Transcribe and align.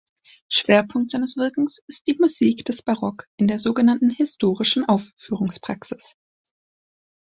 Schwerpunkt 0.49 1.11
seines 1.11 1.37
Wirkens 1.37 1.77
ist 1.85 2.07
die 2.07 2.17
Musik 2.19 2.65
des 2.65 2.81
Barock 2.81 3.27
in 3.37 3.47
der 3.47 3.59
sogenannten 3.59 4.09
Historischen 4.09 4.83
Aufführungspraxis. 4.83 6.01